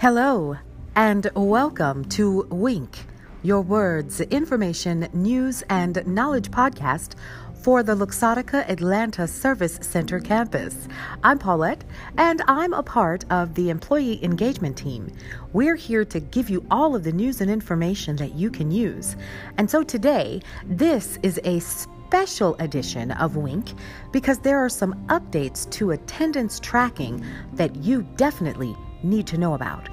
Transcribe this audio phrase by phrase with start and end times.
[0.00, 0.56] Hello,
[0.96, 3.04] and welcome to Wink,
[3.42, 7.16] your words, information, news, and knowledge podcast
[7.62, 10.88] for the Luxottica Atlanta Service Center campus.
[11.22, 11.84] I'm Paulette,
[12.16, 15.12] and I'm a part of the employee engagement team.
[15.52, 19.16] We're here to give you all of the news and information that you can use.
[19.58, 23.74] And so today, this is a special edition of Wink
[24.12, 29.88] because there are some updates to attendance tracking that you definitely need to know about.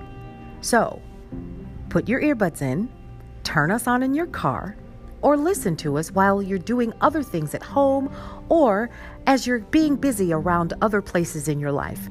[0.62, 1.02] So,
[1.90, 2.90] put your earbuds in,
[3.44, 4.76] turn us on in your car,
[5.22, 8.14] or listen to us while you're doing other things at home
[8.50, 8.90] or
[9.26, 12.10] as you're being busy around other places in your life.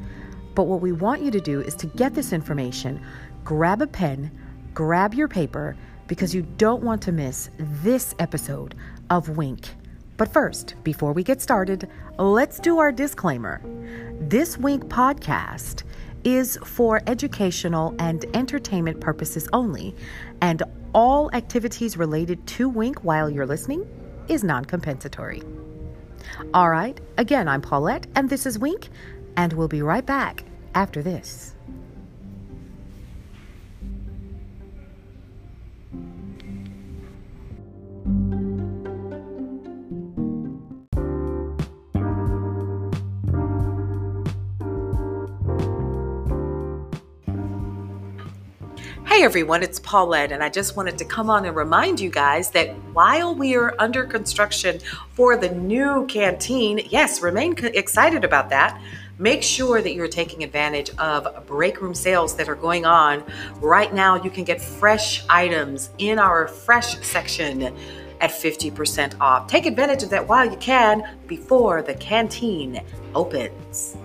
[0.55, 3.01] But what we want you to do is to get this information,
[3.45, 4.31] grab a pen,
[4.75, 5.77] grab your paper,
[6.09, 8.75] because you don't want to miss this episode
[9.11, 9.69] of Wink.
[10.17, 13.61] But first, before we get started, let's do our disclaimer.
[14.21, 15.83] This Wink podcast
[16.27, 19.95] is for educational and entertainment purposes only,
[20.41, 20.61] and
[20.93, 23.89] all activities related to Wink while you're listening
[24.29, 25.41] is non compensatory.
[26.53, 28.89] All right, again, I'm Paulette, and this is Wink,
[29.37, 30.43] and we'll be right back
[30.75, 31.55] after this.
[49.27, 52.73] Everyone, it's Paulette, and I just wanted to come on and remind you guys that
[52.93, 54.79] while we are under construction
[55.15, 58.81] for the new canteen, yes, remain excited about that.
[59.19, 63.25] Make sure that you're taking advantage of break room sales that are going on
[63.57, 64.15] right now.
[64.15, 67.63] You can get fresh items in our fresh section
[68.21, 69.49] at 50% off.
[69.49, 72.81] Take advantage of that while you can before the canteen
[73.13, 73.97] opens.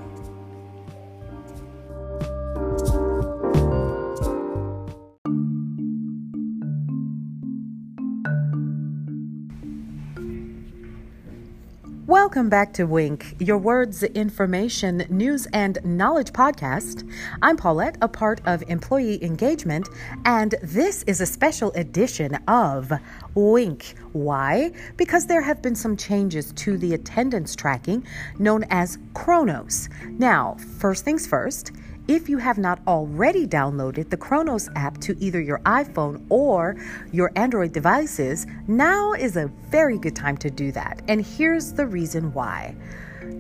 [12.32, 17.06] Welcome back to Wink, your words, information, news, and knowledge podcast.
[17.42, 19.90] I'm Paulette, a part of employee engagement,
[20.24, 22.90] and this is a special edition of
[23.36, 23.96] Wink.
[24.14, 24.72] Why?
[24.96, 28.08] Because there have been some changes to the attendance tracking
[28.40, 29.90] known as Kronos.
[30.12, 31.74] Now, first things first,
[32.08, 36.76] if you have not already downloaded the Kronos app to either your iPhone or
[37.12, 41.02] your Android devices, now is a very good time to do that.
[41.08, 42.76] And here's the reason why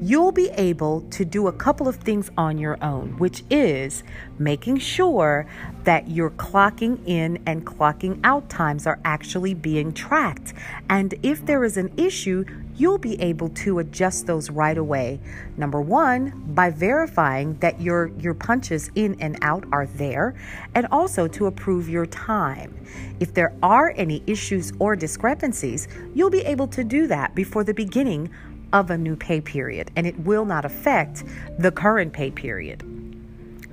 [0.01, 4.03] you'll be able to do a couple of things on your own, which is
[4.39, 5.47] making sure
[5.83, 10.53] that your clocking in and clocking out times are actually being tracked.
[10.89, 12.45] And if there is an issue,
[12.81, 15.19] you'll be able to adjust those right away.
[15.55, 20.33] Number one, by verifying that your, your punches in and out are there,
[20.73, 22.75] and also to approve your time.
[23.19, 27.73] If there are any issues or discrepancies, you'll be able to do that before the
[27.73, 28.31] beginning
[28.73, 31.23] of a new pay period, and it will not affect
[31.59, 32.83] the current pay period.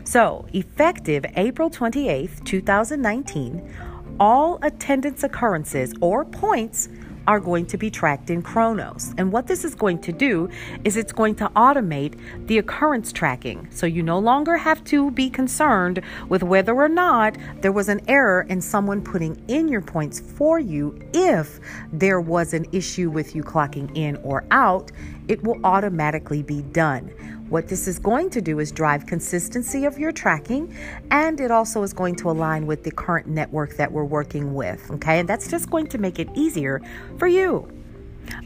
[0.05, 3.75] So, effective April 28th, 2019,
[4.21, 6.89] all attendance occurrences or points
[7.28, 9.15] are going to be tracked in Kronos.
[9.19, 10.49] And what this is going to do
[10.83, 13.69] is it's going to automate the occurrence tracking.
[13.71, 16.00] So you no longer have to be concerned
[16.31, 20.59] with whether or not there was an error in someone putting in your points for
[20.59, 20.99] you.
[21.12, 21.61] If
[21.93, 24.91] there was an issue with you clocking in or out,
[25.28, 27.12] it will automatically be done.
[27.48, 30.76] What this is going to do is drive consistency of your tracking,
[31.10, 34.91] and it also is going to align with the current network that we're working with.
[34.91, 36.82] Okay, and that's just going to make it easier
[37.16, 37.66] for you.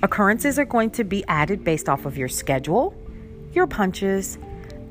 [0.04, 2.94] Occurrences are going to be added based off of your schedule,
[3.52, 4.38] your punches,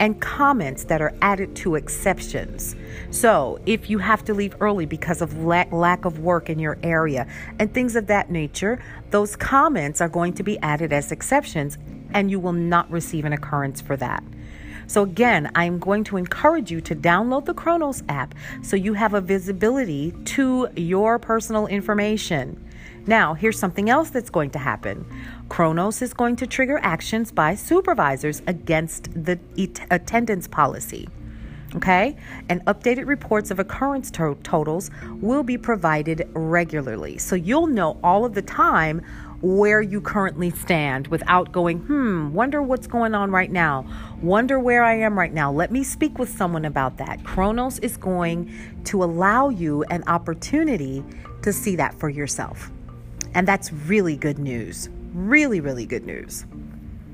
[0.02, 2.76] and comments that are added to exceptions.
[3.12, 6.78] So, if you have to leave early because of lack, lack of work in your
[6.84, 7.28] area
[7.60, 11.78] and things of that nature, those comments are going to be added as exceptions
[12.14, 14.24] and you will not receive an occurrence for that.
[14.88, 19.14] So, again, I'm going to encourage you to download the Kronos app so you have
[19.14, 22.62] a visibility to your personal information.
[23.08, 25.06] Now, here's something else that's going to happen
[25.50, 29.40] Kronos is going to trigger actions by supervisors against the
[29.90, 31.08] attendance policy.
[31.76, 32.18] Okay?
[32.50, 34.92] And updated reports of occurrence to- totals
[35.22, 37.18] will be provided regularly.
[37.18, 39.02] So you'll know all of the time
[39.42, 43.86] where you currently stand without going, hmm, wonder what's going on right now.
[44.22, 45.52] Wonder where I am right now.
[45.52, 47.24] Let me speak with someone about that.
[47.24, 48.54] Kronos is going
[48.86, 51.04] to allow you an opportunity
[51.42, 52.72] to see that for yourself.
[53.34, 54.90] And that's really good news.
[55.14, 56.46] Really, really good news.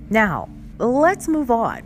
[0.09, 1.83] Now, let's move on.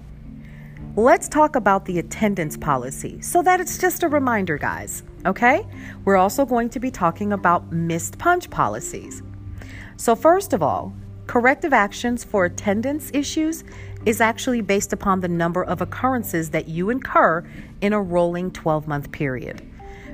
[0.96, 5.04] let's talk about the attendance policy so that it's just a reminder, guys.
[5.26, 5.66] Okay?
[6.04, 9.22] We're also going to be talking about missed punch policies.
[10.02, 10.92] So, first of all,
[11.28, 13.64] corrective actions for attendance issues
[14.04, 17.48] is actually based upon the number of occurrences that you incur
[17.82, 19.62] in a rolling 12 month period,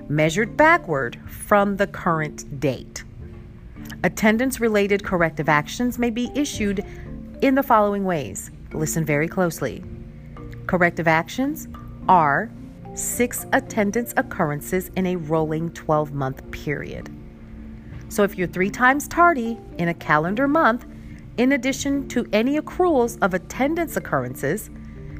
[0.09, 3.05] measured backward from the current date.
[4.03, 6.83] Attendance related corrective actions may be issued
[7.41, 8.51] in the following ways.
[8.73, 9.81] Listen very closely.
[10.65, 11.69] Corrective actions
[12.09, 12.51] are
[12.93, 17.09] six attendance occurrences in a rolling 12 month period.
[18.09, 20.85] So if you're three times tardy in a calendar month,
[21.37, 24.69] in addition to any accruals of attendance occurrences,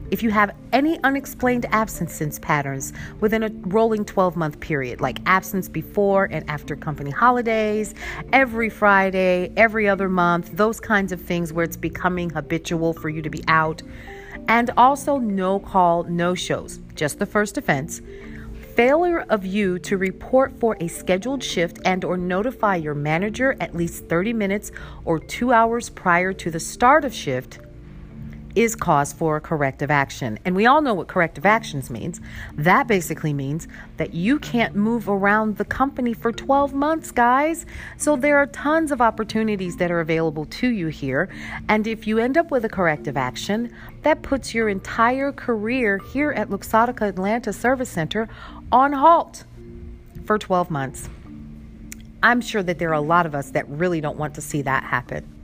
[0.10, 5.68] if you have any unexplained absence patterns within a rolling 12 month period, like absence
[5.68, 7.94] before and after company holidays,
[8.32, 13.22] every Friday, every other month, those kinds of things where it's becoming habitual for you
[13.22, 13.84] to be out,
[14.48, 18.02] and also no call, no shows, just the first offense.
[18.78, 23.74] Failure of you to report for a scheduled shift and or notify your manager at
[23.74, 24.72] least 30 minutes
[25.04, 27.58] or 2 hours prior to the start of shift
[28.58, 30.40] is cause for corrective action.
[30.44, 32.20] And we all know what corrective actions means.
[32.56, 33.68] That basically means
[33.98, 37.68] that you can't move around the company for 12 months, guys.
[37.98, 41.30] So there are tons of opportunities that are available to you here.
[41.70, 43.72] And if you end up with a corrective action,
[44.02, 48.28] that puts your entire career here at Luxottica Atlanta Service Center
[48.72, 49.44] on halt
[50.26, 51.10] for 12 months.
[52.24, 54.64] I'm sure that there are a lot of us that really don't want to see
[54.64, 55.37] that happen.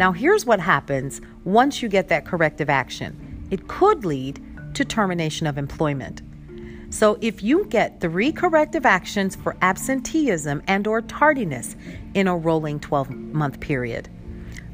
[0.00, 4.42] Now, here's what happens once you get that corrective action it could lead
[4.72, 6.22] to termination of employment.
[6.88, 11.76] So if you get three corrective actions for absenteeism and or tardiness
[12.14, 14.08] in a rolling 12 month period,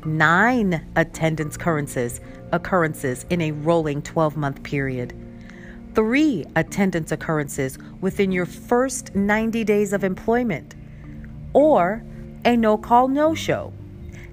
[0.05, 2.20] nine attendance occurrences
[2.52, 5.12] occurrences in a rolling 12 month period,
[5.96, 10.76] three attendance occurrences within your first 90 days of employment,
[11.52, 12.05] or
[12.44, 13.72] a no call no show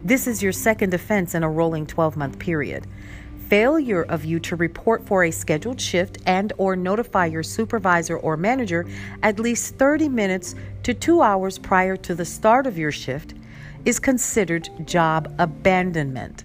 [0.04, 2.86] this is your second offense in a rolling 12 month period.
[3.48, 8.36] Failure of you to report for a scheduled shift and or notify your supervisor or
[8.36, 8.86] manager
[9.22, 13.36] at least 30 minutes to 2 hours prior to the start of your shift
[13.86, 16.44] is considered job abandonment,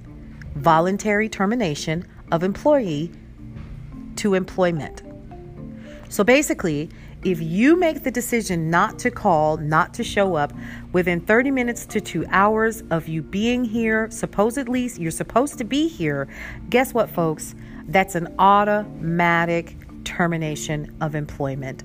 [0.55, 3.11] voluntary termination of employee
[4.17, 5.03] to employment.
[6.11, 6.91] So basically,
[7.25, 10.53] if you make the decision not to call, not to show up
[10.93, 15.89] within 30 minutes to two hours of you being here, supposedly you're supposed to be
[15.89, 16.29] here,
[16.71, 17.57] guess what, folks?
[17.89, 21.83] That's an automatic termination of employment.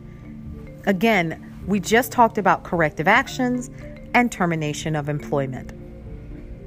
[0.85, 3.71] Again, we just talked about corrective actions
[4.13, 5.73] and termination of employment.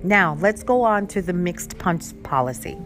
[0.03, 2.77] Now, let's go on to the mixed punch policy.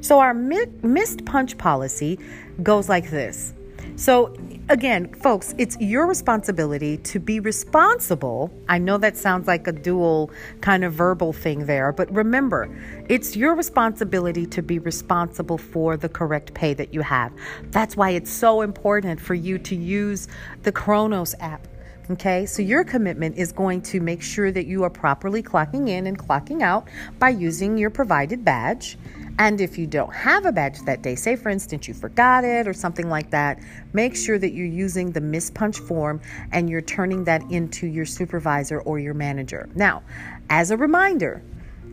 [0.00, 2.18] So, our mi- missed punch policy
[2.62, 3.54] goes like this.
[3.96, 4.34] So,
[4.70, 8.52] again, folks, it's your responsibility to be responsible.
[8.68, 10.30] I know that sounds like a dual
[10.60, 12.70] kind of verbal thing there, but remember,
[13.08, 17.32] it's your responsibility to be responsible for the correct pay that you have.
[17.72, 20.28] That's why it's so important for you to use
[20.62, 21.66] the Kronos app.
[22.10, 26.06] Okay, so your commitment is going to make sure that you are properly clocking in
[26.06, 26.88] and clocking out
[27.18, 28.98] by using your provided badge.
[29.38, 32.68] And if you don't have a badge that day, say for instance you forgot it
[32.68, 33.58] or something like that,
[33.92, 36.20] make sure that you're using the miss punch form
[36.52, 39.68] and you're turning that into your supervisor or your manager.
[39.74, 40.02] Now,
[40.50, 41.42] as a reminder,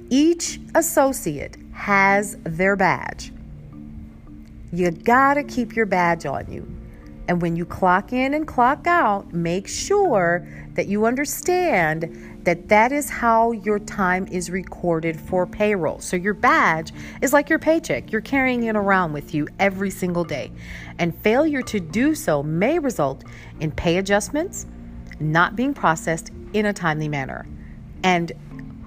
[0.10, 3.32] each associate has their badge.
[4.74, 6.68] You gotta keep your badge on you.
[7.30, 12.94] And when you clock in and clock out, make sure that you understand that that
[12.94, 16.00] is how your time is recorded for payroll.
[16.00, 18.10] So your badge is like your paycheck.
[18.10, 20.54] You're carrying it around with you every single day.
[20.98, 23.26] And failure to do so may result
[23.60, 24.66] in pay adjustments
[25.20, 27.46] not being processed in a timely manner.
[28.02, 28.32] And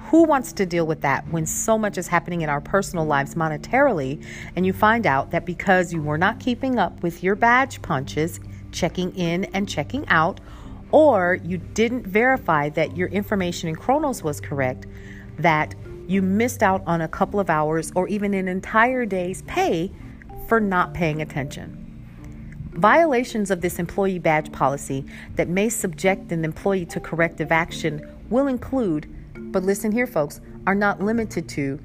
[0.07, 3.35] who wants to deal with that when so much is happening in our personal lives
[3.35, 4.25] monetarily
[4.57, 8.41] and you find out that because you were not keeping up with your badge punches,
[8.73, 10.41] checking in and checking out,
[10.93, 14.87] or you didn't verify that your information in Kronos was correct,
[15.39, 15.75] that
[16.07, 19.93] you missed out on a couple of hours or even an entire day's pay
[20.49, 21.77] for not paying attention.
[22.73, 25.05] Violations of this employee badge policy
[25.37, 30.75] that may subject an employee to corrective action will include, but listen here, folks, are
[30.75, 31.81] not limited to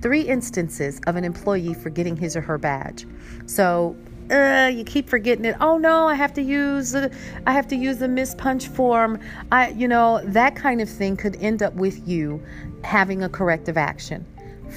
[0.00, 3.06] three instances of an employee forgetting his or her badge.
[3.46, 3.96] So,
[4.30, 5.56] uh, you keep forgetting it.
[5.60, 7.08] Oh no, I have to use uh,
[7.46, 9.18] I have to use the miss punch form.
[9.52, 12.42] I you know, that kind of thing could end up with you
[12.84, 14.26] having a corrective action.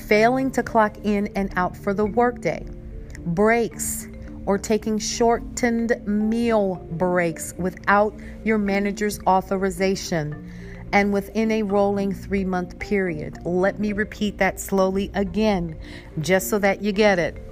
[0.08, 2.66] Failing to clock in and out for the workday.
[3.26, 4.08] breaks
[4.46, 8.14] or taking shortened meal breaks without
[8.44, 10.52] your manager's authorization
[10.92, 13.38] and within a rolling three month period.
[13.46, 15.78] Let me repeat that slowly again,
[16.20, 17.44] just so that you get it.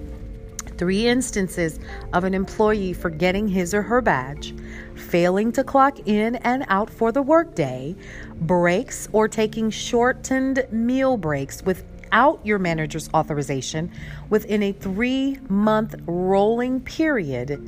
[0.78, 1.80] Three instances
[2.14, 4.54] of an employee forgetting his or her badge,
[4.96, 7.96] failing to clock in and out for the workday,
[8.42, 13.92] breaks or taking shortened meal breaks without your manager's authorization
[14.30, 17.60] within a three month rolling period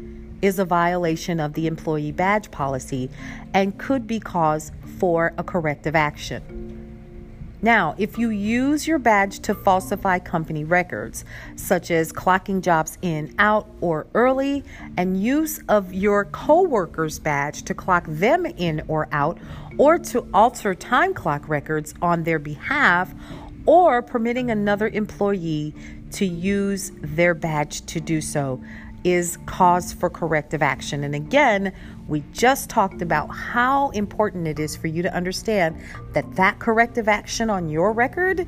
[0.42, 3.10] is a violation of the employee badge policy
[3.54, 6.69] and could be cause for a corrective action.
[7.62, 11.26] Now, if you use your badge to falsify company records,
[11.58, 14.64] such as clocking jobs in, out, or early,
[14.96, 19.40] and use of your coworker's badge to clock them in or out,
[19.78, 23.14] or to alter time clock records on their behalf,
[23.66, 25.76] or permitting another employee
[26.12, 28.64] to use their badge to do so,
[29.04, 31.04] is cause for corrective action.
[31.04, 31.74] And again,
[32.08, 35.80] we just talked about how important it is for you to understand
[36.14, 38.48] that that corrective action on your record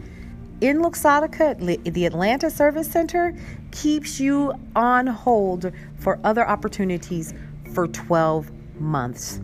[0.61, 1.57] in Luxottica,
[1.91, 3.35] the Atlanta Service Center,
[3.71, 7.33] keeps you on hold for other opportunities
[7.73, 9.41] for 12 months.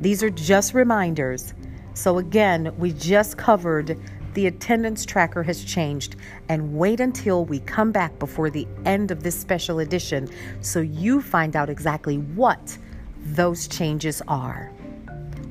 [0.00, 1.52] These are just reminders.
[1.94, 3.98] So, again, we just covered
[4.36, 6.14] the attendance tracker has changed.
[6.48, 10.28] And wait until we come back before the end of this special edition
[10.60, 12.78] so you find out exactly what
[13.22, 14.70] those changes are.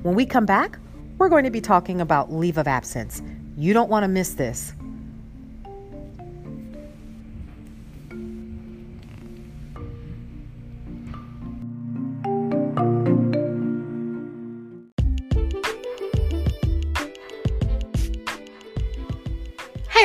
[0.04, 0.78] When we come back,
[1.18, 3.24] we're going to be talking about leave of absence.
[3.58, 4.74] You don't want to miss this.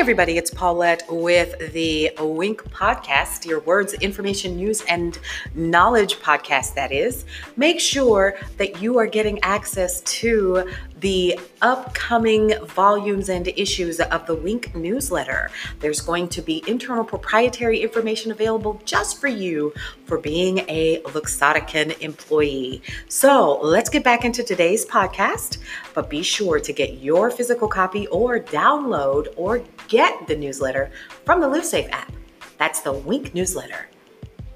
[0.00, 0.38] Everybody.
[0.38, 5.18] It's Paulette with the Wink Podcast, your words, information, news, and
[5.54, 7.26] knowledge podcast, that is.
[7.58, 14.34] Make sure that you are getting access to the upcoming volumes and issues of the
[14.34, 15.50] Wink newsletter.
[15.80, 19.72] There's going to be internal proprietary information available just for you
[20.04, 22.82] for being a Luxottican employee.
[23.08, 25.58] So let's get back into today's podcast,
[25.94, 30.90] but be sure to get your physical copy or download or get the newsletter
[31.24, 32.12] from the LiveSafe app.
[32.58, 33.88] That's the Wink newsletter.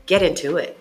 [0.07, 0.79] Get into it.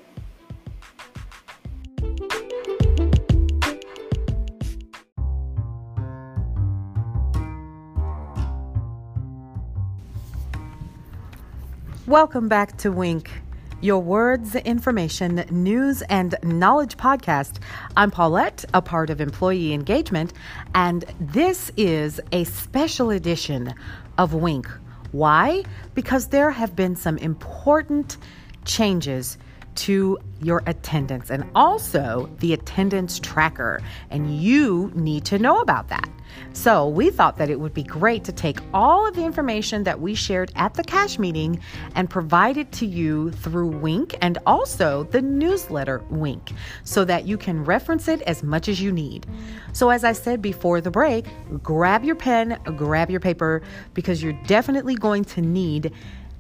[12.08, 13.32] Welcome back to Wink,
[13.80, 17.60] your words, information, news, and knowledge podcast.
[17.96, 20.34] I'm Paulette, a part of Employee Engagement,
[20.76, 23.74] and this is a special edition
[24.18, 24.68] of Wink.
[25.14, 25.64] Why?
[25.94, 28.18] Because there have been some important
[28.66, 29.38] changes
[29.76, 36.10] to your attendance and also the attendance tracker, and you need to know about that.
[36.54, 40.00] So, we thought that it would be great to take all of the information that
[40.00, 41.60] we shared at the cash meeting
[41.96, 46.52] and provide it to you through Wink and also the newsletter Wink
[46.84, 49.26] so that you can reference it as much as you need.
[49.74, 51.26] So, as I said before the break,
[51.62, 53.62] grab your pen, grab your paper,
[53.94, 55.92] because you're definitely going to need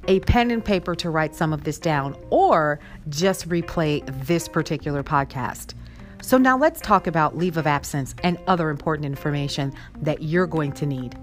[0.08, 2.80] a pen and paper to write some of this down or
[3.10, 5.74] just replay this particular podcast.
[6.22, 10.72] So, now let's talk about leave of absence and other important information that you're going
[10.74, 11.18] to need.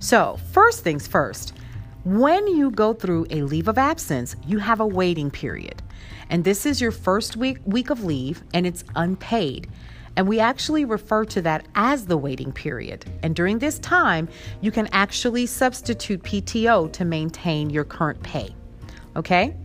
[0.00, 1.54] So, first things first,
[2.04, 5.82] when you go through a leave of absence, you have a waiting period.
[6.30, 9.68] And this is your first week, week of leave and it's unpaid.
[10.16, 13.04] And we actually refer to that as the waiting period.
[13.22, 14.28] And during this time,
[14.60, 18.54] you can actually substitute PTO to maintain your current pay.
[19.16, 19.56] Okay?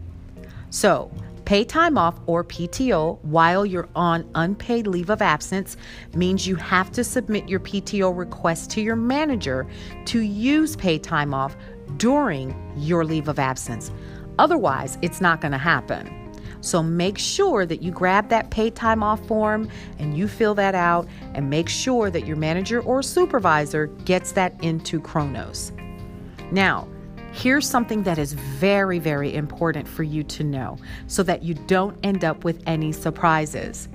[0.69, 1.11] So,
[1.45, 5.77] pay time off or PTO while you're on unpaid leave of absence
[6.13, 9.65] means you have to submit your PTO request to your manager
[10.05, 11.55] to use pay time off
[11.97, 13.91] during your leave of absence.
[14.39, 16.16] Otherwise, it's not going to happen.
[16.61, 20.75] So make sure that you grab that paid time off form and you fill that
[20.75, 25.71] out and make sure that your manager or supervisor gets that into Kronos.
[26.51, 26.87] Now,
[27.31, 31.97] here's something that is very, very important for you to know so that you don't
[32.03, 33.87] end up with any surprises.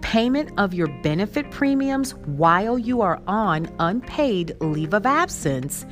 [0.00, 5.84] Payment of your benefit premiums while you are on unpaid leave of absence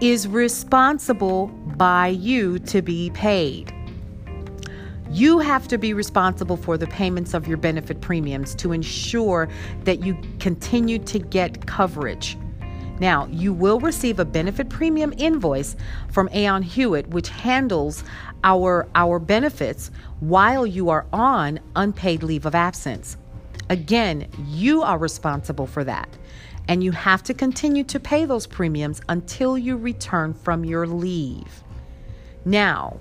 [0.00, 3.72] is responsible by you to be paid.
[5.10, 9.48] You have to be responsible for the payments of your benefit premiums to ensure
[9.84, 12.36] that you continue to get coverage.
[13.00, 15.76] Now, you will receive a benefit premium invoice
[16.10, 18.04] from Aon Hewitt, which handles
[18.44, 23.16] our, our benefits while you are on unpaid leave of absence.
[23.70, 26.08] Again, you are responsible for that.
[26.66, 31.64] And you have to continue to pay those premiums until you return from your leave.
[32.44, 32.98] Now,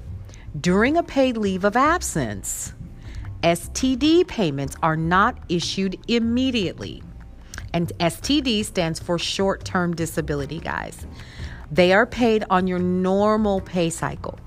[0.59, 2.73] during a paid leave of absence,
[3.43, 7.03] STD payments are not issued immediately.
[7.73, 11.05] And STD stands for short term disability, guys.
[11.71, 14.39] They are paid on your normal pay cycle.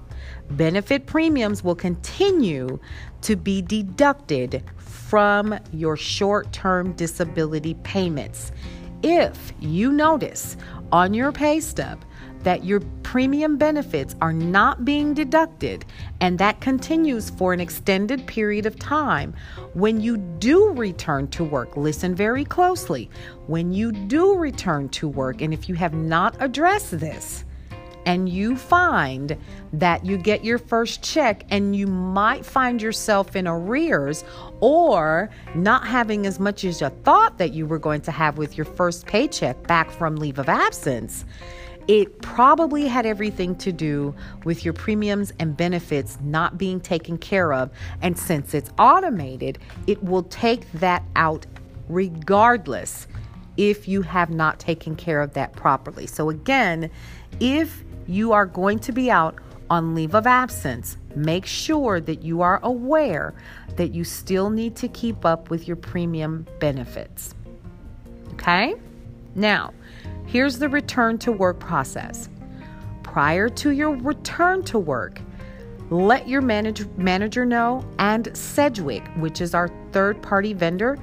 [0.50, 2.80] Benefit premiums will continue
[3.22, 8.52] to be deducted from your short term disability payments.
[9.02, 10.56] If you notice
[10.92, 12.04] on your pay stub
[12.42, 15.84] that your premium benefits are not being deducted
[16.20, 19.34] and that continues for an extended period of time,
[19.74, 23.10] when you do return to work, listen very closely.
[23.46, 27.44] When you do return to work, and if you have not addressed this,
[28.06, 29.36] and you find
[29.72, 34.24] that you get your first check and you might find yourself in arrears
[34.60, 38.56] or not having as much as you thought that you were going to have with
[38.56, 41.24] your first paycheck back from leave of absence,
[41.90, 47.52] it probably had everything to do with your premiums and benefits not being taken care
[47.52, 47.68] of.
[48.00, 51.46] And since it's automated, it will take that out
[51.88, 53.08] regardless
[53.56, 56.06] if you have not taken care of that properly.
[56.06, 56.92] So, again,
[57.40, 59.34] if you are going to be out
[59.68, 63.34] on leave of absence, make sure that you are aware
[63.74, 67.34] that you still need to keep up with your premium benefits.
[68.34, 68.76] Okay?
[69.34, 69.72] Now,
[70.30, 72.28] here's the return to work process.
[73.02, 75.20] Prior to your return to work,
[75.90, 80.96] let your manage- manager know and Sedgwick, which is our third party vendor,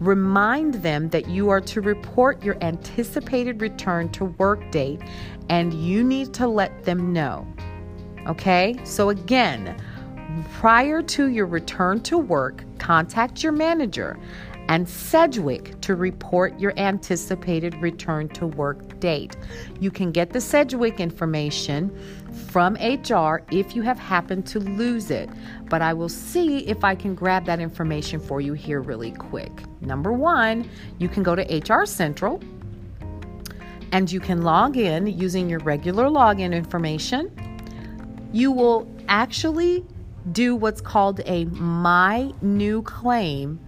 [0.00, 5.00] Remind them that you are to report your anticipated return to work date
[5.48, 7.46] and you need to let them know.
[8.28, 8.78] Okay?
[8.84, 9.76] So, again,
[10.52, 14.16] prior to your return to work, contact your manager
[14.68, 19.36] and Sedgwick to report your anticipated return to work date.
[19.80, 21.96] You can get the Sedgwick information
[22.48, 25.30] from HR if you have happened to lose it,
[25.70, 29.52] but I will see if I can grab that information for you here really quick.
[29.80, 32.40] Number one, you can go to HR Central
[33.92, 37.32] and you can log in using your regular login information.
[38.32, 39.86] You will actually
[40.32, 43.58] do what's called a My New Claim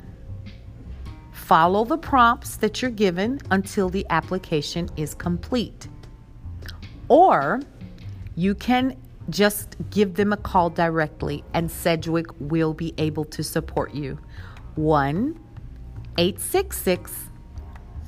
[1.51, 5.89] Follow the prompts that you're given until the application is complete.
[7.09, 7.61] Or
[8.37, 8.97] you can
[9.31, 14.17] just give them a call directly, and Sedgwick will be able to support you.
[14.77, 15.37] 1
[16.19, 17.13] 866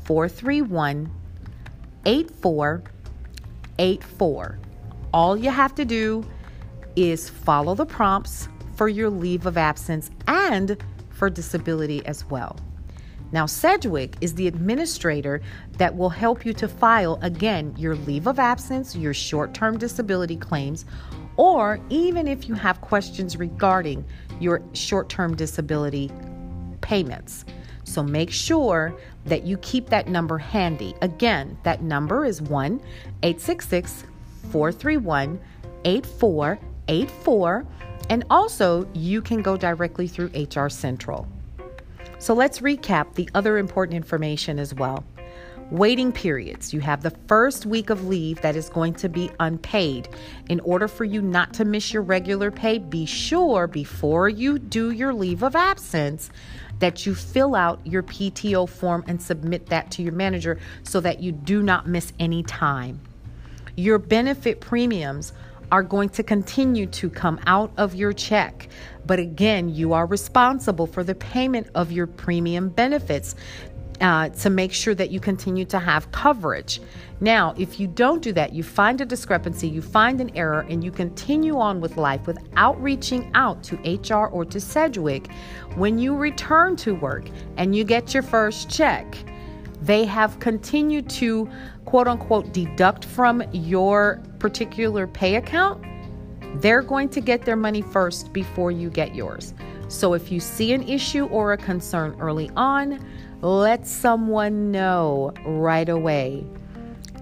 [0.04, 1.10] 431
[2.06, 4.58] 8484.
[5.12, 6.24] All you have to do
[6.94, 10.76] is follow the prompts for your leave of absence and
[11.10, 12.56] for disability as well.
[13.32, 15.40] Now, Sedgwick is the administrator
[15.78, 20.36] that will help you to file again your leave of absence, your short term disability
[20.36, 20.84] claims,
[21.36, 24.04] or even if you have questions regarding
[24.38, 26.10] your short term disability
[26.82, 27.46] payments.
[27.84, 30.94] So make sure that you keep that number handy.
[31.00, 32.80] Again, that number is 1
[33.22, 34.04] 866
[34.50, 35.40] 431
[35.84, 37.66] 8484.
[38.10, 41.26] And also, you can go directly through HR Central.
[42.22, 45.02] So let's recap the other important information as well.
[45.72, 46.72] Waiting periods.
[46.72, 50.08] You have the first week of leave that is going to be unpaid.
[50.48, 54.92] In order for you not to miss your regular pay, be sure before you do
[54.92, 56.30] your leave of absence
[56.78, 61.20] that you fill out your PTO form and submit that to your manager so that
[61.20, 63.00] you do not miss any time.
[63.74, 65.32] Your benefit premiums
[65.72, 68.68] are going to continue to come out of your check.
[69.06, 73.34] But again, you are responsible for the payment of your premium benefits.
[74.00, 76.80] Uh, to make sure that you continue to have coverage.
[77.20, 80.82] Now, if you don't do that, you find a discrepancy, you find an error, and
[80.82, 85.30] you continue on with life without reaching out to HR or to Sedgwick,
[85.76, 89.14] when you return to work and you get your first check,
[89.82, 91.48] they have continued to
[91.92, 95.84] quote unquote deduct from your particular pay account,
[96.62, 99.52] they're going to get their money first before you get yours.
[99.88, 103.06] So if you see an issue or a concern early on,
[103.42, 106.46] let someone know right away.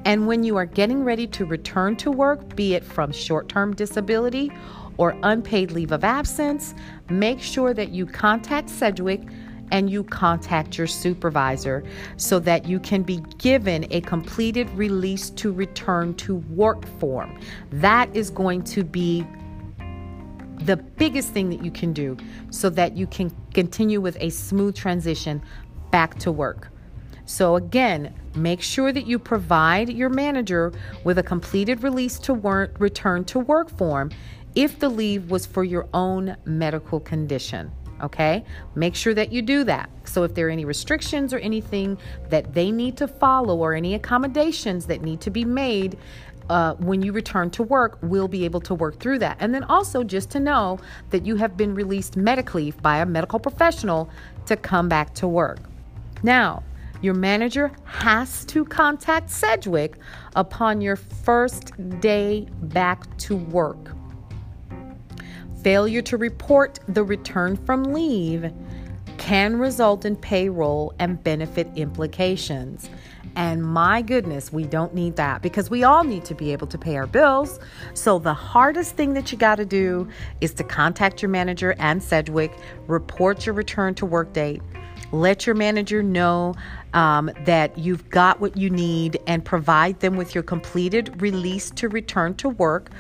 [0.05, 3.75] And when you are getting ready to return to work, be it from short term
[3.75, 4.53] disability
[4.99, 6.77] or unpaid leave of absence,
[7.09, 9.23] make sure that you contact Sedgwick
[9.71, 11.85] and you contact your supervisor
[12.17, 17.39] so that you can be given a completed release to return to work form.
[17.71, 19.27] That is going to be
[20.65, 22.17] the biggest thing that you can do
[22.51, 25.43] so that you can continue with a smooth transition
[25.91, 26.69] back to work.
[27.25, 30.73] So, again, make sure that you provide your manager
[31.05, 34.11] with a completed release to return to work form
[34.55, 37.71] if the leave was for your own medical condition.
[38.03, 39.91] Okay, make sure that you do that.
[40.05, 43.95] So, if there are any restrictions or anything that they need to follow or any
[43.95, 45.99] accommodations that need to be made,
[46.51, 49.37] uh, when you return to work, we'll be able to work through that.
[49.39, 53.39] And then also just to know that you have been released medically by a medical
[53.39, 54.11] professional
[54.47, 55.59] to come back to work.
[56.25, 56.65] Now,
[57.03, 59.95] your manager has to contact Sedgwick
[60.35, 64.00] upon your first day back to work.
[65.63, 68.53] Failure to report the return from leave
[69.19, 72.89] can result in payroll and benefit implications.
[73.37, 76.79] And my goodness, we don't need that because we all need to be able to
[76.79, 77.61] pay our bills.
[77.93, 80.09] So, the hardest thing that you got to do
[80.41, 84.63] is to contact your manager and Sedgwick, report your return to work date,
[85.13, 86.55] let your manager know
[86.95, 91.89] um, that you've got what you need and provide them with your completed release to
[91.89, 92.91] return to work.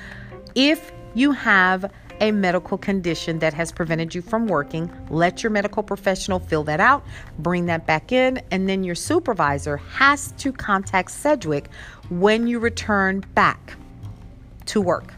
[0.54, 1.90] If you have
[2.20, 6.80] a medical condition that has prevented you from working, let your medical professional fill that
[6.80, 7.04] out,
[7.38, 11.68] bring that back in, and then your supervisor has to contact Sedgwick
[12.10, 13.74] when you return back
[14.66, 15.14] to work.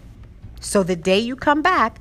[0.61, 1.99] So the day you come back,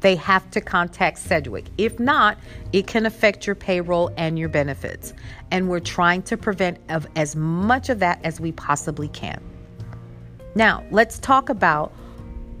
[0.00, 1.66] they have to contact Sedgwick.
[1.78, 2.38] If not,
[2.72, 5.12] it can affect your payroll and your benefits.
[5.50, 9.42] And we're trying to prevent of as much of that as we possibly can.
[10.54, 11.92] Now, let's talk about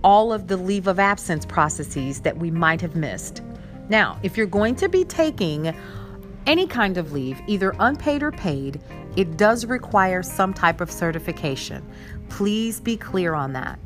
[0.06, 3.42] all of the leave of absence processes that we might have missed.
[3.88, 5.74] Now, if you're going to be taking
[6.46, 8.80] any kind of leave, either unpaid or paid,
[9.16, 11.84] it does require some type of certification.
[12.28, 13.80] Please be clear on that.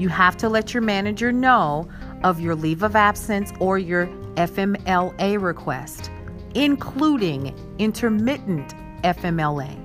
[0.00, 1.88] You have to let your manager know
[2.24, 6.10] of your leave of absence or your FMLA request,
[6.56, 9.78] including intermittent FMLA.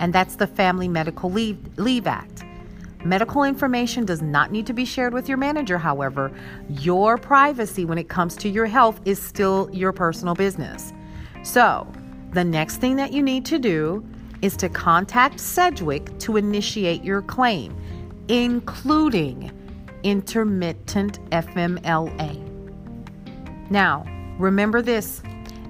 [0.00, 2.44] And that's the Family Medical Leave, Leave Act.
[3.04, 6.32] Medical information does not need to be shared with your manager, however.
[6.68, 10.92] Your privacy when it comes to your health is still your personal business.
[11.44, 11.86] So,
[12.32, 14.04] the next thing that you need to do
[14.42, 17.76] is to contact Sedgwick to initiate your claim,
[18.28, 19.52] including
[20.02, 22.44] intermittent FMLA.
[23.70, 24.04] Now,
[24.38, 25.22] remember this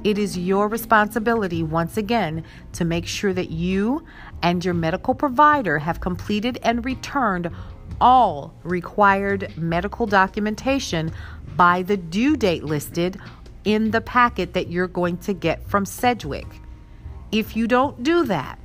[0.05, 4.05] it is your responsibility once again to make sure that you
[4.43, 7.51] and your medical provider have completed and returned
[8.01, 11.13] all required medical documentation
[11.57, 13.21] by the due date listed
[13.65, 16.47] in the packet that you're going to get from Sedgwick.
[17.33, 18.59] If you don't do that,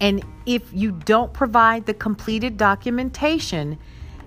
[0.00, 3.78] and if you don't provide the completed documentation,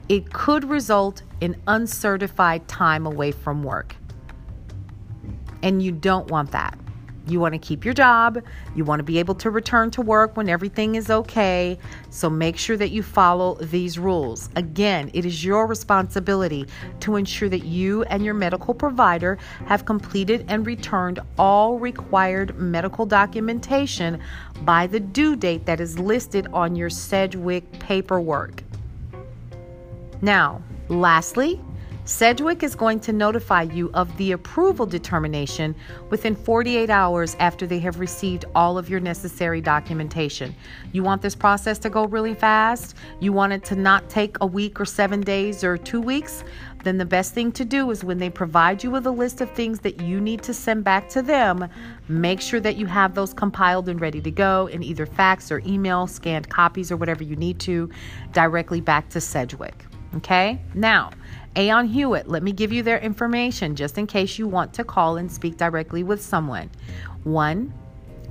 [0.10, 3.96] it could result in uncertified time away from work.
[5.63, 6.78] And you don't want that.
[7.28, 8.41] You want to keep your job.
[8.76, 11.78] You want to be able to return to work when everything is okay.
[12.10, 14.50] So make sure that you follow these rules.
[14.56, 16.65] Again, it is your responsibility
[17.02, 23.06] to ensure that you and your medical provider have completed and returned all required medical
[23.06, 24.19] documentation
[24.63, 28.63] by the due date that is listed on your Sedgwick paperwork.
[30.21, 31.62] Now, lastly,
[32.12, 35.74] Sedgwick is going to notify you of the approval determination
[36.10, 40.54] within 48 hours after they have received all of your necessary documentation.
[40.91, 42.95] You want this process to go really fast?
[43.21, 46.43] You want it to not take a week or seven days or two weeks?
[46.84, 49.50] Then the best thing to do is when they provide you with a list of
[49.52, 51.69] things that you need to send back to them,
[52.10, 55.62] make sure that you have those compiled and ready to go in either fax or
[55.65, 57.89] email, scanned copies, or whatever you need to
[58.34, 59.86] directly back to Sedgwick.
[60.17, 60.60] Okay?
[60.74, 61.12] Now,
[61.56, 65.18] Aon Hewitt, let me give you their information just in case you want to call
[65.18, 66.70] and speak directly with someone.
[67.24, 67.74] 1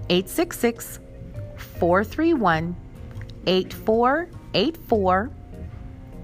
[0.08, 1.00] 866
[1.56, 2.74] 431
[3.46, 5.30] 8484.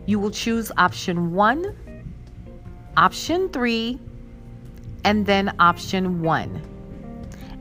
[0.07, 2.05] You will choose option 1,
[2.97, 4.01] option 3,
[5.05, 6.76] and then option 1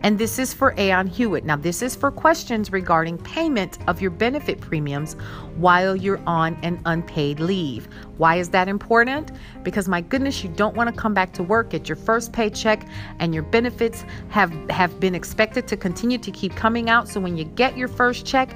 [0.06, 1.46] and this is for Aon Hewitt.
[1.46, 5.14] Now, this is for questions regarding payment of your benefit premiums
[5.56, 7.90] while you're on an unpaid leave.
[8.18, 9.32] Why is that important?
[9.64, 12.88] Because my goodness, you don't want to come back to work, at your first paycheck,
[13.18, 17.10] and your benefits have, have been expected to continue to keep coming out.
[17.10, 18.56] So when you get your first check,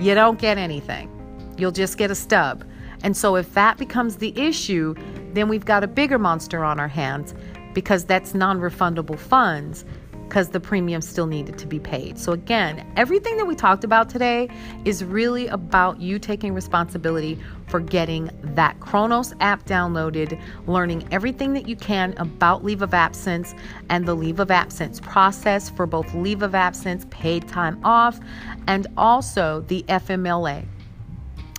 [0.00, 1.10] you don't get anything.
[1.58, 2.64] You'll just get a stub.
[3.02, 4.94] And so if that becomes the issue,
[5.34, 7.34] then we've got a bigger monster on our hands
[7.74, 9.84] because that's non refundable funds
[10.28, 12.18] because the premium still needed to be paid.
[12.18, 14.48] So, again, everything that we talked about today
[14.84, 21.68] is really about you taking responsibility for getting that Kronos app downloaded, learning everything that
[21.68, 23.54] you can about leave of absence
[23.88, 28.18] and the leave of absence process for both leave of absence, paid time off,
[28.66, 30.66] and also the FMLA.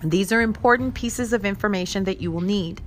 [0.03, 2.81] These are important pieces of information that you will need.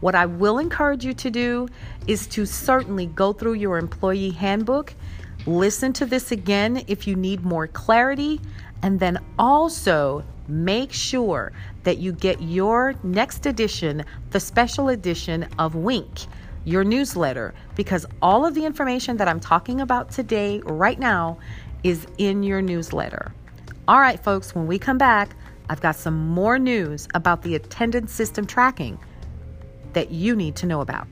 [0.00, 1.68] What I will encourage you to do
[2.06, 4.94] is to certainly go through your employee handbook,
[5.46, 8.40] listen to this again if you need more clarity,
[8.82, 11.52] and then also make sure
[11.84, 16.26] that you get your next edition, the special edition of Wink,
[16.64, 21.38] your newsletter, because all of the information that I'm talking about today, right now,
[21.82, 23.32] is in your newsletter.
[23.88, 25.34] All right, folks, when we come back,
[25.68, 28.98] I've got some more news about the attendance system tracking
[29.92, 31.06] that you need to know about.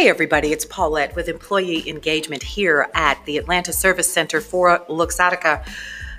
[0.00, 5.62] Hey, everybody, it's Paulette with Employee Engagement here at the Atlanta Service Center for Luxottica.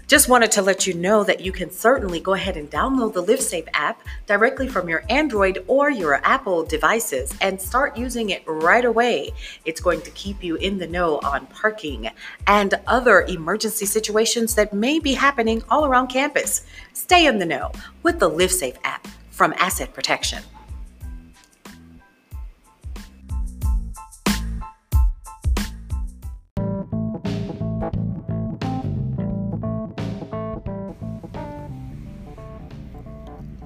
[0.05, 3.23] Just wanted to let you know that you can certainly go ahead and download the
[3.23, 8.85] LiveSafe app directly from your Android or your Apple devices and start using it right
[8.85, 9.31] away.
[9.65, 12.07] It's going to keep you in the know on parking
[12.45, 16.67] and other emergency situations that may be happening all around campus.
[16.93, 17.71] Stay in the know
[18.03, 20.43] with the LiveSafe app from Asset Protection.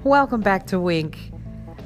[0.06, 1.18] Welcome back to Wink.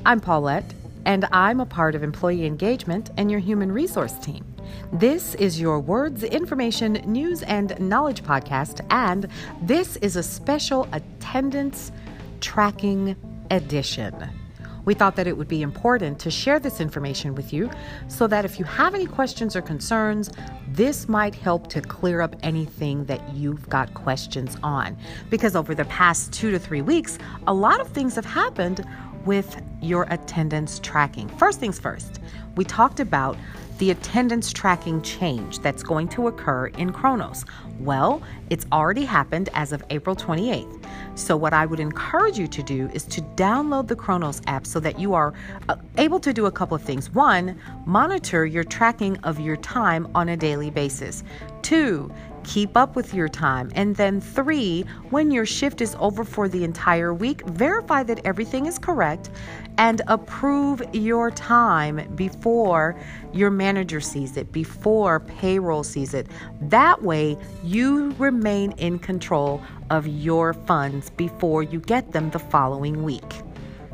[0.04, 0.74] I'm Paulette,
[1.06, 4.44] and I'm a part of employee engagement and your human resource team.
[4.92, 9.26] This is your Words, Information, News, and Knowledge podcast, and
[9.62, 11.92] this is a special attendance
[12.42, 13.16] tracking
[13.50, 14.14] edition.
[14.84, 17.70] We thought that it would be important to share this information with you
[18.08, 20.30] so that if you have any questions or concerns,
[20.68, 24.96] this might help to clear up anything that you've got questions on.
[25.28, 28.86] Because over the past two to three weeks, a lot of things have happened
[29.24, 31.28] with your attendance tracking.
[31.28, 32.20] First things first,
[32.56, 33.36] we talked about
[33.78, 37.44] the attendance tracking change that's going to occur in Kronos.
[37.80, 40.84] Well, it's already happened as of April 28th.
[41.14, 44.80] So, what I would encourage you to do is to download the Kronos app so
[44.80, 45.32] that you are
[45.68, 47.10] uh, able to do a couple of things.
[47.10, 51.24] One, monitor your tracking of your time on a daily basis.
[51.62, 52.12] Two,
[52.44, 53.70] keep up with your time.
[53.74, 58.66] And then, three, when your shift is over for the entire week, verify that everything
[58.66, 59.30] is correct
[59.78, 62.96] and approve your time before
[63.32, 66.26] your manager sees it, before payroll sees it.
[66.60, 73.02] That way, you remain in control of your funds before you get them the following
[73.02, 73.40] week.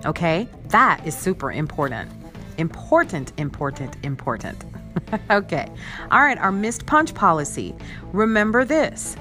[0.04, 0.48] Okay?
[0.68, 2.11] That is super important.
[2.59, 4.64] Important, important, important.
[5.31, 5.69] okay.
[6.11, 7.75] All right, our missed punch policy.
[8.12, 9.16] Remember this.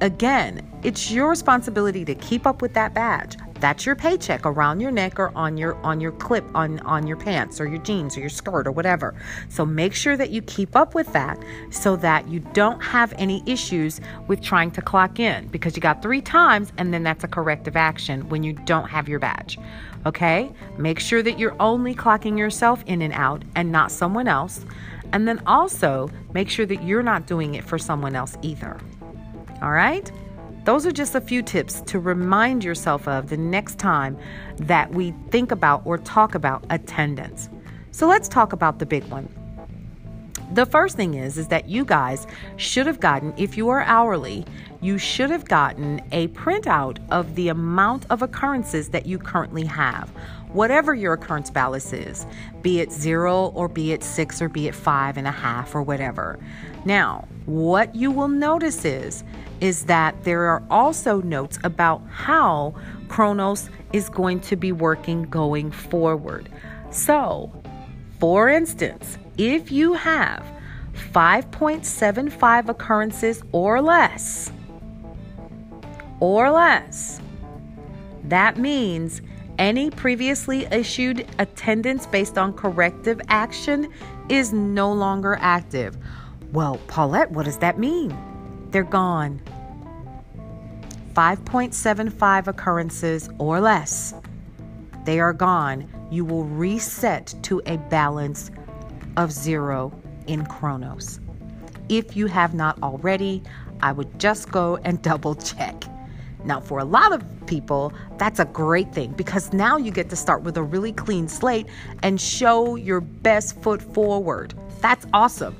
[0.00, 3.36] Again, it's your responsibility to keep up with that badge.
[3.60, 7.16] That's your paycheck around your neck or on your on your clip on on your
[7.16, 9.14] pants or your jeans or your skirt or whatever.
[9.48, 13.42] So make sure that you keep up with that so that you don't have any
[13.46, 17.28] issues with trying to clock in because you got 3 times and then that's a
[17.28, 19.58] corrective action when you don't have your badge.
[20.04, 20.52] Okay?
[20.76, 24.64] Make sure that you're only clocking yourself in and out and not someone else.
[25.12, 28.78] And then also make sure that you're not doing it for someone else either.
[29.62, 30.10] All right?
[30.64, 34.18] Those are just a few tips to remind yourself of the next time
[34.56, 37.48] that we think about or talk about attendance.
[37.92, 39.28] So let's talk about the big one.
[40.52, 44.44] The first thing is is that you guys should have gotten if you are hourly,
[44.80, 50.10] you should have gotten a printout of the amount of occurrences that you currently have
[50.56, 52.24] whatever your occurrence balance is,
[52.62, 55.82] be it zero or be it six or be it five and a half or
[55.82, 56.38] whatever.
[56.86, 59.22] Now, what you will notice is
[59.60, 62.74] is that there are also notes about how
[63.08, 66.48] Kronos is going to be working going forward.
[66.90, 67.52] So,
[68.18, 70.44] for instance, if you have
[71.12, 74.50] 5.75 occurrences or less,
[76.20, 77.20] or less,
[78.24, 79.20] that means
[79.58, 83.92] any previously issued attendance based on corrective action
[84.28, 85.96] is no longer active.
[86.52, 88.16] Well, Paulette, what does that mean?
[88.70, 89.40] They're gone.
[91.14, 94.14] 5.75 occurrences or less.
[95.04, 95.88] They are gone.
[96.08, 98.50] you will reset to a balance
[99.16, 99.92] of zero
[100.26, 101.20] in Kronos.
[101.88, 103.42] If you have not already,
[103.80, 105.84] I would just go and double check.
[106.44, 110.16] Now, for a lot of people, that's a great thing because now you get to
[110.16, 111.66] start with a really clean slate
[112.02, 114.54] and show your best foot forward.
[114.80, 115.56] That's awesome.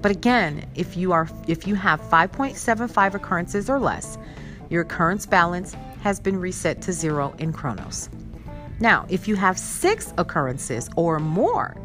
[0.00, 4.16] But again, if you are if you have 5.75 occurrences or less,
[4.70, 8.08] your occurrence balance has been reset to 0 in Kronos.
[8.78, 11.76] Now, if you have 6 occurrences or more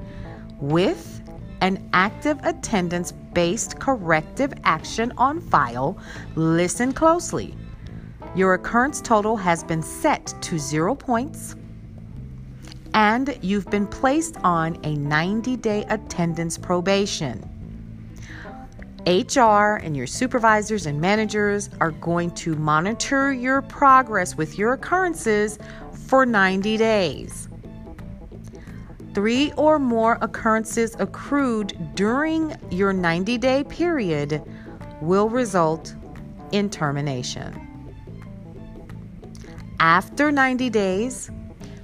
[0.59, 1.21] with
[1.61, 5.97] an active attendance based corrective action on file,
[6.35, 7.55] listen closely.
[8.35, 11.55] Your occurrence total has been set to 0 points
[12.93, 17.49] and you've been placed on a 90 day attendance probation.
[19.05, 25.59] HR and your supervisors and managers are going to monitor your progress with your occurrences
[26.07, 27.49] for 90 days.
[29.15, 34.43] Three or more occurrences accrued during your 90 day period
[35.01, 35.95] will result
[36.51, 37.61] in termination.
[39.79, 41.31] After 90 days,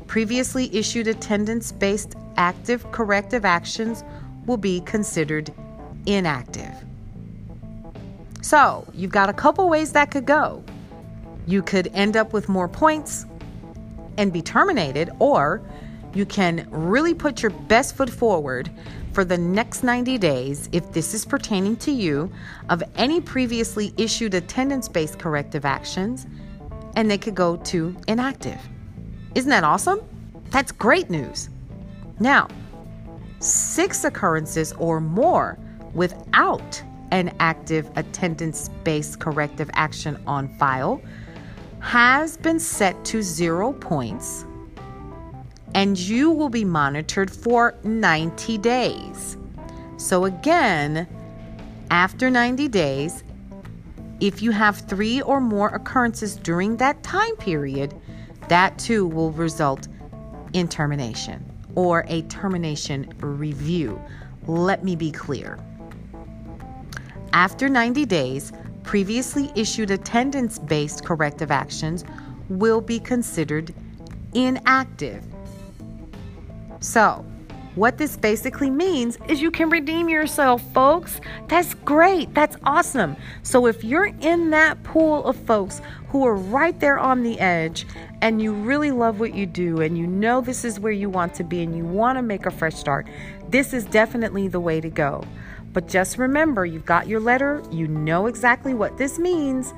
[0.07, 4.03] previously issued attendance based active corrective actions
[4.45, 5.53] will be considered
[6.05, 6.73] inactive.
[8.41, 10.63] So, you've got a couple ways that could go.
[11.45, 13.25] You could end up with more points
[14.17, 15.61] and be terminated, or
[16.13, 18.69] you can really put your best foot forward
[19.13, 22.31] for the next 90 days if this is pertaining to you
[22.69, 26.27] of any previously issued attendance based corrective actions,
[26.95, 28.59] and they could go to inactive.
[29.35, 30.01] Isn't that awesome?
[30.49, 31.49] That's great news.
[32.19, 32.47] Now,
[33.39, 35.57] six occurrences or more
[35.93, 41.01] without an active attendance based corrective action on file
[41.79, 44.45] has been set to zero points
[45.73, 49.37] and you will be monitored for 90 days.
[49.97, 51.07] So, again,
[51.89, 53.23] after 90 days,
[54.19, 57.93] if you have three or more occurrences during that time period,
[58.49, 59.87] that too will result
[60.53, 64.01] in termination or a termination review.
[64.47, 65.57] Let me be clear.
[67.33, 68.51] After 90 days,
[68.83, 72.03] previously issued attendance based corrective actions
[72.49, 73.73] will be considered
[74.33, 75.23] inactive.
[76.81, 77.23] So,
[77.75, 81.21] what this basically means is you can redeem yourself, folks.
[81.47, 82.33] That's great.
[82.33, 83.15] That's awesome.
[83.43, 87.85] So, if you're in that pool of folks who are right there on the edge
[88.21, 91.35] and you really love what you do and you know this is where you want
[91.35, 93.07] to be and you want to make a fresh start,
[93.49, 95.23] this is definitely the way to go.
[95.71, 99.73] But just remember, you've got your letter, you know exactly what this means,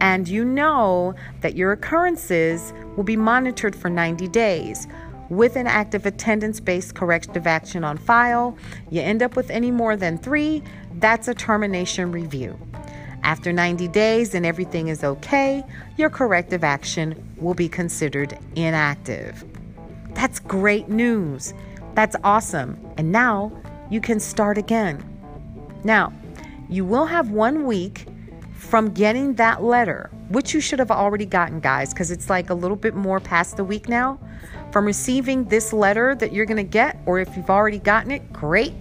[0.00, 4.86] and you know that your occurrences will be monitored for 90 days.
[5.30, 8.56] With an active attendance based corrective action on file,
[8.90, 10.62] you end up with any more than three,
[10.94, 12.58] that's a termination review.
[13.22, 15.62] After 90 days and everything is okay,
[15.96, 19.44] your corrective action will be considered inactive.
[20.14, 21.52] That's great news.
[21.94, 22.78] That's awesome.
[22.96, 23.52] And now
[23.90, 25.04] you can start again.
[25.84, 26.12] Now,
[26.70, 28.06] you will have one week
[28.54, 32.54] from getting that letter, which you should have already gotten, guys, because it's like a
[32.54, 34.18] little bit more past the week now.
[34.72, 38.32] From receiving this letter that you're going to get, or if you've already gotten it,
[38.32, 38.74] great.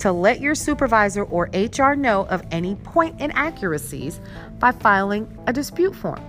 [0.00, 4.20] To let your supervisor or HR know of any point inaccuracies
[4.58, 6.20] by filing a dispute form.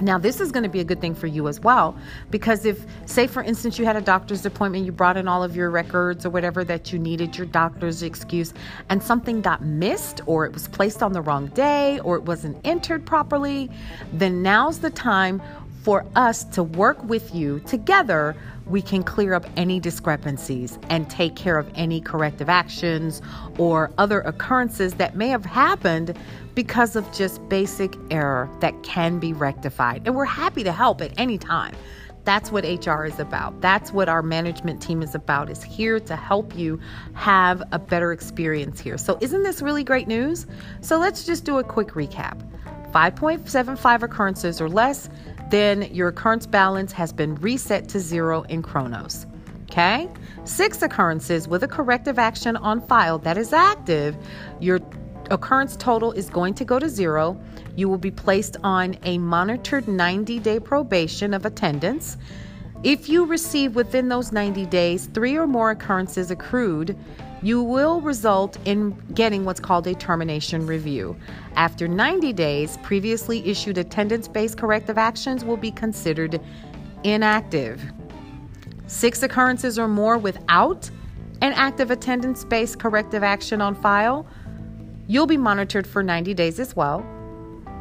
[0.00, 1.96] Now, this is going to be a good thing for you as well
[2.30, 5.54] because if, say, for instance, you had a doctor's appointment, you brought in all of
[5.54, 8.52] your records or whatever that you needed, your doctor's excuse,
[8.88, 12.56] and something got missed or it was placed on the wrong day or it wasn't
[12.64, 13.70] entered properly,
[14.12, 15.40] then now's the time
[15.84, 18.34] for us to work with you together,
[18.66, 23.20] we can clear up any discrepancies and take care of any corrective actions
[23.58, 26.16] or other occurrences that may have happened
[26.54, 30.02] because of just basic error that can be rectified.
[30.06, 31.76] And we're happy to help at any time.
[32.24, 33.60] That's what HR is about.
[33.60, 36.80] That's what our management team is about is here to help you
[37.12, 38.96] have a better experience here.
[38.96, 40.46] So isn't this really great news?
[40.80, 42.40] So let's just do a quick recap.
[42.94, 45.10] 5.75 occurrences or less,
[45.50, 49.26] then your occurrence balance has been reset to zero in Kronos.
[49.64, 50.08] Okay?
[50.44, 54.16] Six occurrences with a corrective action on file that is active,
[54.60, 54.80] your
[55.30, 57.40] occurrence total is going to go to zero.
[57.76, 62.16] You will be placed on a monitored 90 day probation of attendance.
[62.84, 66.94] If you receive within those 90 days three or more occurrences accrued,
[67.40, 71.16] you will result in getting what's called a termination review.
[71.56, 76.38] After 90 days, previously issued attendance based corrective actions will be considered
[77.04, 77.82] inactive.
[78.86, 80.90] six occurrences or more without
[81.40, 84.26] an active attendance based corrective action on file,
[85.06, 87.02] you'll be monitored for 90 days as well.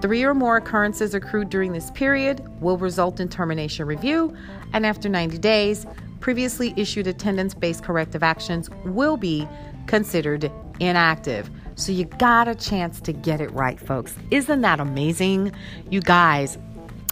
[0.01, 4.35] Three or more occurrences accrued during this period will result in termination review,
[4.73, 5.85] and after 90 days,
[6.19, 9.47] previously issued attendance based corrective actions will be
[9.87, 11.49] considered inactive.
[11.75, 14.15] So you got a chance to get it right, folks.
[14.31, 15.51] Isn't that amazing?
[15.89, 16.57] You guys,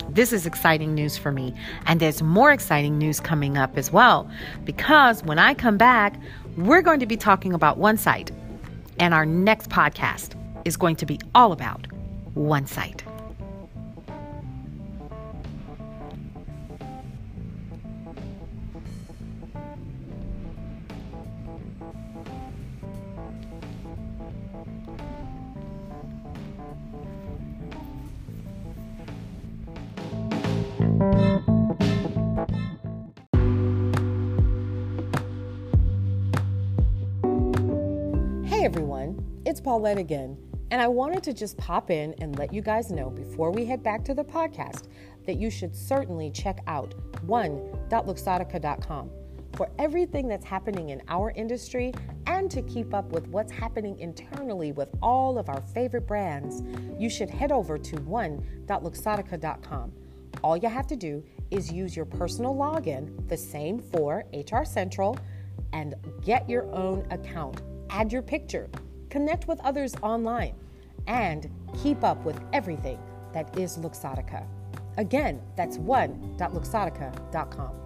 [0.09, 1.53] this is exciting news for me.
[1.85, 4.29] And there's more exciting news coming up as well.
[4.65, 6.19] Because when I come back,
[6.57, 8.31] we're going to be talking about OneSight.
[8.99, 10.35] And our next podcast
[10.65, 11.87] is going to be all about
[12.35, 13.01] OneSight.
[13.01, 13.10] Hey
[39.63, 40.37] Paulette again,
[40.71, 43.83] and I wanted to just pop in and let you guys know before we head
[43.83, 44.87] back to the podcast
[45.25, 46.93] that you should certainly check out
[47.25, 49.09] one.luxottica.com
[49.53, 51.93] for everything that's happening in our industry
[52.25, 56.63] and to keep up with what's happening internally with all of our favorite brands.
[56.97, 59.91] You should head over to one.luxottica.com.
[60.43, 65.17] All you have to do is use your personal login, the same for HR Central,
[65.73, 68.69] and get your own account add your picture,
[69.11, 70.55] connect with others online,
[71.05, 71.47] and
[71.83, 72.97] keep up with everything
[73.33, 74.47] that is Luxottica.
[74.97, 77.77] Again, that's one.luxottica.com.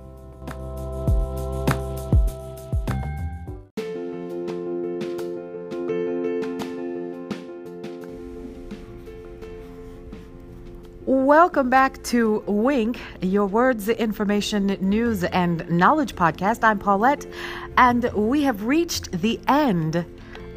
[11.08, 16.64] Welcome back to Wink, your words, information, news, and knowledge podcast.
[16.64, 17.28] I'm Paulette,
[17.78, 20.06] and we have reached the end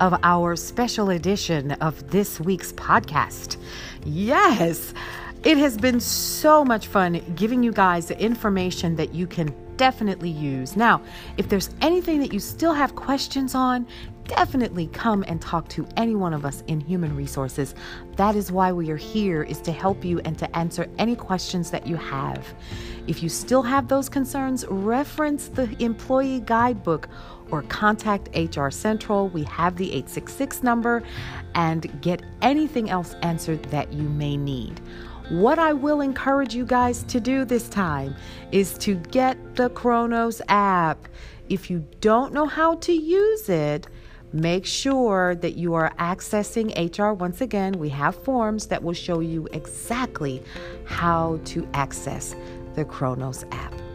[0.00, 3.56] of our special edition of this week's podcast.
[4.04, 4.94] Yes,
[5.44, 10.30] it has been so much fun giving you guys the information that you can definitely
[10.30, 10.76] use.
[10.76, 11.00] Now,
[11.36, 13.86] if there's anything that you still have questions on,
[14.28, 17.74] definitely come and talk to any one of us in human resources.
[18.16, 21.70] That is why we are here is to help you and to answer any questions
[21.70, 22.46] that you have.
[23.06, 27.08] If you still have those concerns, reference the employee guidebook
[27.50, 29.28] or contact HR Central.
[29.28, 31.02] We have the 866 number
[31.54, 34.80] and get anything else answered that you may need.
[35.30, 38.14] What I will encourage you guys to do this time
[38.50, 41.06] is to get the Kronos app.
[41.48, 43.88] If you don't know how to use it,
[44.32, 47.14] Make sure that you are accessing HR.
[47.14, 50.42] Once again, we have forms that will show you exactly
[50.84, 52.36] how to access
[52.74, 53.87] the Kronos app.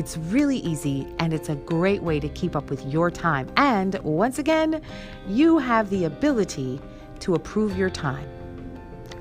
[0.00, 3.52] It's really easy and it's a great way to keep up with your time.
[3.58, 4.80] And once again,
[5.28, 6.80] you have the ability
[7.18, 8.26] to approve your time.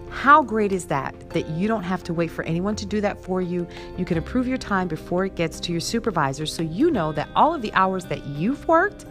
[0.09, 1.31] How great is that?
[1.31, 3.67] That you don't have to wait for anyone to do that for you.
[3.97, 7.27] You can approve your time before it gets to your supervisor so you know that
[7.35, 9.05] all of the hours that you've worked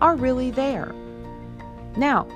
[0.00, 0.92] are really there.
[1.96, 2.26] Now,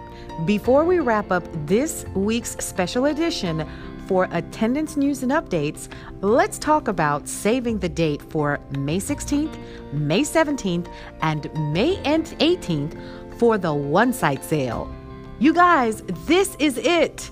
[0.44, 3.68] before we wrap up this week's special edition
[4.06, 5.88] for attendance news and updates,
[6.20, 9.58] let's talk about saving the date for May 16th,
[9.92, 10.88] May 17th,
[11.22, 14.92] and May 18th for the OneSight sale.
[15.38, 17.30] You guys, this is it.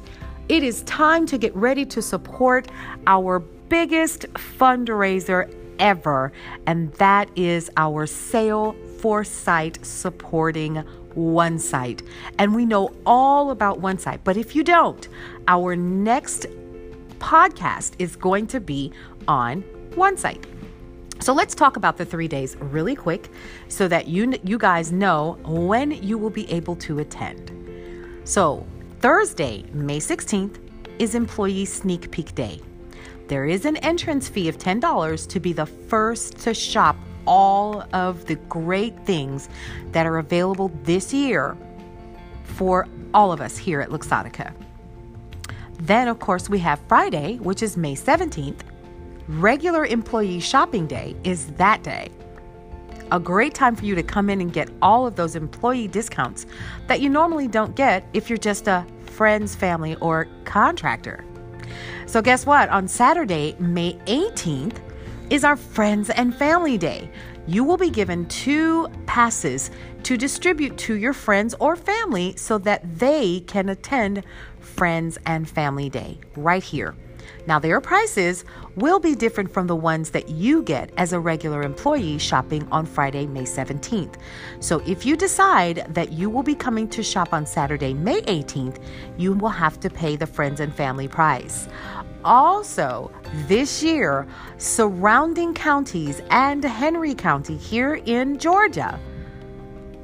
[0.49, 2.69] It is time to get ready to support
[3.07, 6.33] our biggest fundraiser ever,
[6.67, 10.85] and that is our sale for sight supporting
[11.17, 12.07] OneSight.
[12.39, 14.21] And we know all about OneSight.
[14.25, 15.09] But if you don't,
[15.49, 16.47] our next
[17.25, 18.93] podcast is going to be
[19.27, 19.63] on
[19.93, 20.45] OneSight.
[21.21, 23.31] So let's talk about the three days really quick
[23.69, 27.51] so that you, you guys know when you will be able to attend.
[28.25, 28.67] So,
[29.01, 30.59] Thursday, May 16th,
[30.99, 32.61] is Employee Sneak Peek Day.
[33.29, 36.97] There is an entrance fee of $10 to be the first to shop
[37.27, 39.49] all of the great things
[39.93, 41.57] that are available this year
[42.45, 44.53] for all of us here at Luxottica.
[45.79, 48.61] Then, of course, we have Friday, which is May 17th.
[49.29, 52.11] Regular employee shopping day is that day.
[53.11, 56.47] A great time for you to come in and get all of those employee discounts
[56.87, 61.25] that you normally don't get if you're just a friends, family, or contractor.
[62.07, 62.69] So, guess what?
[62.71, 64.79] On Saturday, May 18th,
[65.31, 67.11] is our Friends and Family Day.
[67.47, 69.71] You will be given two passes
[70.05, 74.25] to distribute to your friends or family so that they can attend
[74.61, 76.95] Friends and Family Day right here.
[77.47, 78.45] Now, their prices
[78.77, 82.87] will be different from the ones that you get as a regular employee shopping on
[82.87, 84.15] Friday, May 17th.
[84.61, 88.79] So, if you decide that you will be coming to shop on Saturday, May 18th,
[89.19, 91.69] you will have to pay the friends and family price.
[92.25, 93.11] Also,
[93.47, 98.99] this year, surrounding counties and Henry County here in Georgia,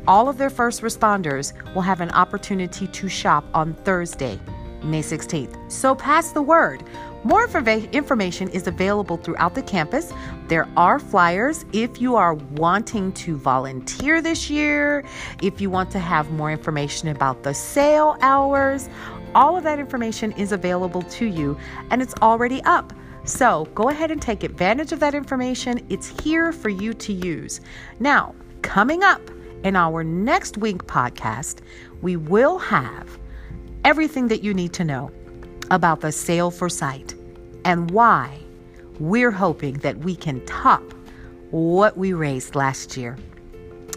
[0.06, 4.38] all of their first responders will have an opportunity to shop on Thursday,
[4.82, 5.70] May 16th.
[5.72, 6.82] So pass the word.
[7.22, 10.10] More information is available throughout the campus.
[10.48, 15.04] There are flyers if you are wanting to volunteer this year,
[15.42, 18.88] if you want to have more information about the sale hours.
[19.34, 21.56] All of that information is available to you
[21.90, 22.92] and it's already up.
[23.24, 25.86] So go ahead and take advantage of that information.
[25.88, 27.60] It's here for you to use.
[28.00, 29.20] Now, coming up
[29.62, 31.60] in our next week podcast,
[32.02, 33.18] we will have
[33.84, 35.10] everything that you need to know
[35.70, 37.14] about the sale for sight
[37.64, 38.38] and why
[38.98, 40.82] we're hoping that we can top
[41.50, 43.16] what we raised last year.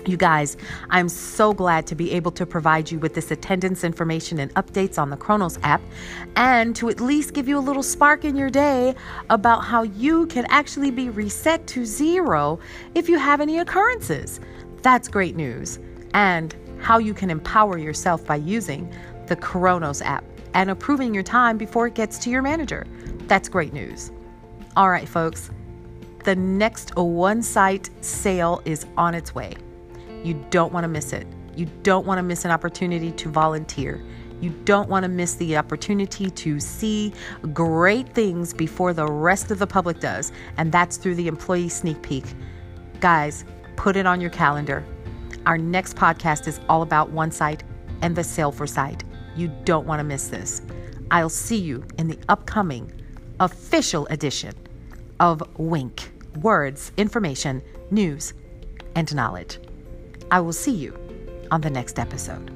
[0.05, 0.57] You guys,
[0.89, 4.99] I'm so glad to be able to provide you with this attendance information and updates
[4.99, 5.81] on the Kronos app
[6.35, 8.95] and to at least give you a little spark in your day
[9.29, 12.59] about how you can actually be reset to zero
[12.95, 14.41] if you have any occurrences.
[14.81, 15.79] That's great news.
[16.13, 18.93] And how you can empower yourself by using
[19.27, 22.85] the Kronos app and approving your time before it gets to your manager.
[23.27, 24.11] That's great news.
[24.75, 25.49] All right, folks,
[26.25, 29.55] the next OneSight sale is on its way.
[30.23, 31.27] You don't want to miss it.
[31.55, 34.01] You don't want to miss an opportunity to volunteer.
[34.41, 37.13] You don't want to miss the opportunity to see
[37.53, 42.01] great things before the rest of the public does, and that's through the employee sneak
[42.01, 42.25] peek.
[42.99, 43.45] Guys,
[43.75, 44.83] put it on your calendar.
[45.45, 47.61] Our next podcast is all about OneSight
[48.01, 49.03] and the sale for sight.
[49.35, 50.61] You don't want to miss this.
[51.11, 52.91] I'll see you in the upcoming
[53.39, 54.53] official edition
[55.19, 56.11] of Wink
[56.41, 57.61] Words, Information,
[57.91, 58.33] News,
[58.95, 59.59] and Knowledge.
[60.33, 60.97] I will see you
[61.51, 62.52] on the next episode.